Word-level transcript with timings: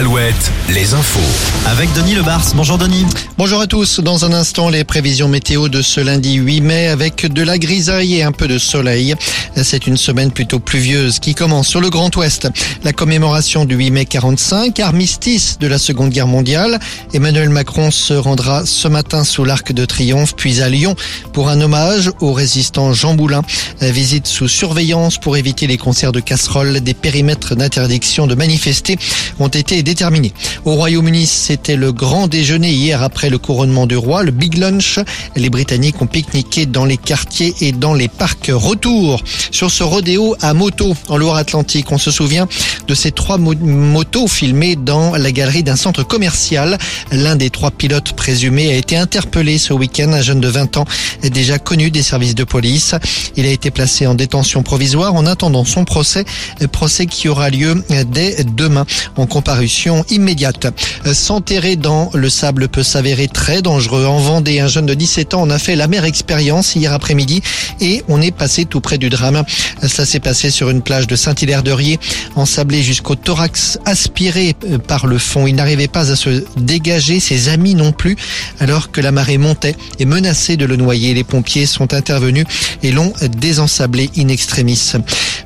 Alouette, 0.00 0.50
les 0.70 0.94
infos. 0.94 1.20
Avec 1.66 1.92
Denis 1.92 2.14
Lebars. 2.14 2.46
Bonjour 2.54 2.78
Denis. 2.78 3.04
Bonjour 3.36 3.60
à 3.60 3.66
tous. 3.66 4.00
Dans 4.00 4.24
un 4.24 4.32
instant, 4.32 4.70
les 4.70 4.82
prévisions 4.82 5.28
météo 5.28 5.68
de 5.68 5.82
ce 5.82 6.00
lundi 6.00 6.36
8 6.36 6.62
mai 6.62 6.86
avec 6.86 7.30
de 7.30 7.42
la 7.42 7.58
grisaille 7.58 8.14
et 8.14 8.22
un 8.22 8.32
peu 8.32 8.48
de 8.48 8.56
soleil. 8.56 9.14
C'est 9.62 9.86
une 9.86 9.98
semaine 9.98 10.30
plutôt 10.30 10.58
pluvieuse 10.58 11.18
qui 11.18 11.34
commence 11.34 11.68
sur 11.68 11.82
le 11.82 11.90
Grand 11.90 12.16
Ouest. 12.16 12.48
La 12.82 12.94
commémoration 12.94 13.66
du 13.66 13.74
8 13.74 13.90
mai 13.90 14.06
45, 14.06 14.80
armistice 14.80 15.58
de 15.58 15.66
la 15.66 15.78
Seconde 15.78 16.08
Guerre 16.08 16.28
mondiale. 16.28 16.78
Emmanuel 17.12 17.50
Macron 17.50 17.90
se 17.90 18.14
rendra 18.14 18.64
ce 18.64 18.88
matin 18.88 19.22
sous 19.22 19.44
l'Arc 19.44 19.70
de 19.70 19.84
Triomphe, 19.84 20.34
puis 20.34 20.62
à 20.62 20.70
Lyon 20.70 20.96
pour 21.34 21.50
un 21.50 21.60
hommage 21.60 22.10
au 22.20 22.32
résistant 22.32 22.94
Jean 22.94 23.12
Boulin. 23.12 23.42
Visite 23.82 24.26
sous 24.26 24.48
surveillance 24.48 25.18
pour 25.18 25.36
éviter 25.36 25.66
les 25.66 25.76
concerts 25.76 26.12
de 26.12 26.20
casseroles. 26.20 26.80
Des 26.80 26.94
périmètres 26.94 27.54
d'interdiction 27.54 28.26
de 28.26 28.34
manifester 28.34 28.98
ont 29.38 29.48
été 29.48 29.82
déterminés. 29.90 30.32
Au 30.64 30.74
Royaume-Uni, 30.74 31.26
c'était 31.26 31.74
le 31.74 31.92
grand 31.92 32.28
déjeuner 32.28 32.70
hier 32.70 33.02
après 33.02 33.28
le 33.28 33.38
couronnement 33.38 33.88
du 33.88 33.96
roi, 33.96 34.22
le 34.22 34.30
Big 34.30 34.56
Lunch. 34.56 35.00
Les 35.34 35.50
Britanniques 35.50 36.00
ont 36.00 36.06
pique-niqué 36.06 36.66
dans 36.66 36.84
les 36.84 36.96
quartiers 36.96 37.54
et 37.60 37.72
dans 37.72 37.94
les 37.94 38.06
parcs. 38.06 38.52
Retour 38.52 39.20
sur 39.50 39.68
ce 39.72 39.82
rodéo 39.82 40.36
à 40.40 40.54
moto 40.54 40.94
en 41.08 41.16
Loire-Atlantique. 41.16 41.90
On 41.90 41.98
se 41.98 42.12
souvient 42.12 42.46
de 42.86 42.94
ces 42.94 43.10
trois 43.10 43.36
motos 43.36 44.28
filmées 44.28 44.76
dans 44.76 45.16
la 45.16 45.32
galerie 45.32 45.64
d'un 45.64 45.74
centre 45.74 46.04
commercial. 46.04 46.78
L'un 47.10 47.34
des 47.34 47.50
trois 47.50 47.72
pilotes 47.72 48.12
présumés 48.12 48.72
a 48.72 48.76
été 48.76 48.96
interpellé 48.96 49.58
ce 49.58 49.72
week-end, 49.72 50.12
un 50.12 50.22
jeune 50.22 50.40
de 50.40 50.48
20 50.48 50.76
ans 50.76 50.84
déjà 51.30 51.58
connu 51.58 51.90
des 51.90 52.02
services 52.02 52.36
de 52.36 52.44
police. 52.44 52.94
Il 53.36 53.44
a 53.44 53.50
été 53.50 53.72
placé 53.72 54.06
en 54.06 54.14
détention 54.14 54.62
provisoire 54.62 55.14
en 55.14 55.26
attendant 55.26 55.64
son 55.64 55.84
procès, 55.84 56.24
procès 56.70 57.06
qui 57.06 57.28
aura 57.28 57.50
lieu 57.50 57.82
dès 58.06 58.44
demain 58.44 58.86
en 59.16 59.26
comparution 59.26 59.79
immédiate. 60.10 60.66
S'enterrer 61.12 61.76
dans 61.76 62.10
le 62.14 62.28
sable 62.28 62.68
peut 62.68 62.82
s'avérer 62.82 63.28
très 63.28 63.62
dangereux. 63.62 64.06
En 64.06 64.18
Vendée, 64.18 64.60
un 64.60 64.68
jeune 64.68 64.86
de 64.86 64.94
17 64.94 65.34
ans 65.34 65.42
en 65.42 65.50
a 65.50 65.58
fait 65.58 65.76
la 65.76 65.88
mère 65.88 66.04
expérience 66.04 66.74
hier 66.76 66.92
après-midi 66.92 67.42
et 67.80 68.02
on 68.08 68.20
est 68.20 68.30
passé 68.30 68.64
tout 68.64 68.80
près 68.80 68.98
du 68.98 69.08
drame. 69.08 69.42
Ça 69.86 70.04
s'est 70.04 70.20
passé 70.20 70.50
sur 70.50 70.70
une 70.70 70.82
plage 70.82 71.06
de 71.06 71.16
Saint-Hilaire-de-Riez, 71.16 71.98
ensablé 72.36 72.82
jusqu'au 72.82 73.14
thorax, 73.14 73.78
aspiré 73.84 74.54
par 74.86 75.06
le 75.06 75.18
fond. 75.18 75.46
Il 75.46 75.54
n'arrivait 75.54 75.88
pas 75.88 76.10
à 76.10 76.16
se 76.16 76.44
dégager, 76.56 77.20
ses 77.20 77.48
amis 77.48 77.74
non 77.74 77.92
plus, 77.92 78.16
alors 78.58 78.90
que 78.90 79.00
la 79.00 79.12
marée 79.12 79.38
montait 79.38 79.76
et 79.98 80.04
menaçait 80.04 80.56
de 80.56 80.64
le 80.64 80.76
noyer. 80.76 81.14
Les 81.14 81.24
pompiers 81.24 81.66
sont 81.66 81.94
intervenus 81.94 82.46
et 82.82 82.92
l'ont 82.92 83.12
désensablé 83.38 84.10
in 84.16 84.28
extremis. 84.28 84.92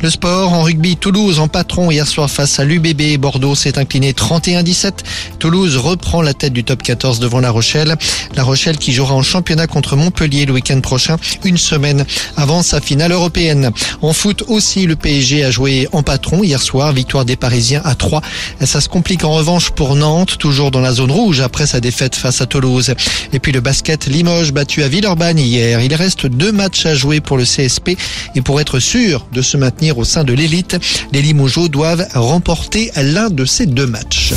Le 0.02 0.10
sport 0.10 0.52
en 0.52 0.62
rugby, 0.62 0.96
Toulouse 0.96 1.38
en 1.38 1.48
patron 1.48 1.90
hier 1.90 2.06
soir 2.06 2.30
face 2.30 2.58
à 2.58 2.64
l'UBB. 2.64 3.18
Bordeaux 3.18 3.54
s'est 3.54 3.78
incliné 3.78 4.12
31-17. 4.12 4.92
Toulouse 5.38 5.76
reprend 5.76 6.22
la 6.22 6.34
tête 6.34 6.52
du 6.52 6.64
top 6.64 6.82
14 6.82 7.20
devant 7.20 7.40
La 7.40 7.50
Rochelle. 7.50 7.96
La 8.34 8.42
Rochelle 8.42 8.78
qui 8.78 8.92
jouera 8.92 9.14
en 9.14 9.22
championnat 9.22 9.66
contre 9.66 9.96
Montpellier 9.96 10.46
le 10.46 10.52
week-end 10.52 10.80
prochain, 10.80 11.16
une 11.44 11.56
semaine 11.56 12.04
avant 12.36 12.62
sa 12.62 12.80
finale 12.80 13.12
européenne. 13.12 13.70
En 14.02 14.12
foot 14.12 14.44
aussi, 14.48 14.86
le 14.86 14.96
PSG 14.96 15.44
a 15.44 15.50
joué 15.50 15.88
en 15.92 16.02
patron 16.02 16.42
hier 16.42 16.60
soir. 16.60 16.92
Victoire 16.92 17.24
des 17.24 17.36
Parisiens 17.36 17.82
à 17.84 17.94
3. 17.94 18.20
Ça 18.64 18.80
se 18.80 18.88
complique 18.88 19.24
en 19.24 19.32
revanche 19.32 19.70
pour 19.70 19.94
Nantes, 19.96 20.36
toujours 20.38 20.70
dans 20.70 20.80
la 20.80 20.92
zone 20.92 21.10
rouge 21.10 21.40
après 21.40 21.66
sa 21.66 21.80
défaite 21.80 22.14
face 22.14 22.40
à 22.40 22.46
Toulouse. 22.46 22.94
Et 23.32 23.38
puis 23.38 23.52
le 23.52 23.60
basket, 23.60 24.06
Limoges 24.06 24.52
battu 24.52 24.82
à 24.82 24.88
Villeurbanne 24.88 25.38
hier. 25.38 25.80
Il 25.80 25.94
reste 25.94 26.26
deux 26.26 26.52
matchs 26.52 26.86
à 26.86 26.94
jouer 26.94 27.20
pour 27.20 27.36
le 27.36 27.44
CSP 27.44 27.96
et 28.34 28.40
pour 28.42 28.60
être 28.60 28.78
sûr 28.78 29.26
de 29.32 29.42
se 29.42 29.56
maintenir 29.56 29.93
au 29.98 30.04
sein 30.04 30.24
de 30.24 30.32
l'élite, 30.32 30.76
les 31.12 31.22
Limoges 31.22 31.70
doivent 31.70 32.06
remporter 32.14 32.90
l'un 32.96 33.30
de 33.30 33.44
ces 33.44 33.66
deux 33.66 33.86
matchs. 33.86 34.32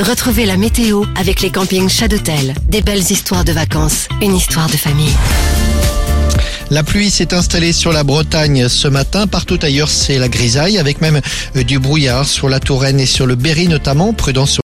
Retrouvez 0.00 0.46
la 0.46 0.56
météo 0.56 1.04
avec 1.16 1.40
les 1.40 1.50
campings 1.50 1.88
Chadotel. 1.88 2.54
Des 2.68 2.82
belles 2.82 3.10
histoires 3.10 3.44
de 3.44 3.52
vacances, 3.52 4.08
une 4.22 4.36
histoire 4.36 4.68
de 4.68 4.76
famille. 4.76 5.14
La 6.70 6.82
pluie 6.82 7.10
s'est 7.10 7.32
installée 7.32 7.72
sur 7.72 7.92
la 7.92 8.04
Bretagne 8.04 8.68
ce 8.68 8.88
matin. 8.88 9.26
Partout 9.26 9.58
ailleurs, 9.62 9.88
c'est 9.88 10.18
la 10.18 10.28
grisaille 10.28 10.76
avec 10.76 11.00
même 11.00 11.20
du 11.54 11.78
brouillard 11.78 12.26
sur 12.26 12.50
la 12.50 12.60
Touraine 12.60 13.00
et 13.00 13.06
sur 13.06 13.26
le 13.26 13.36
Berry 13.36 13.68
notamment. 13.68 14.12
Prudence 14.12 14.56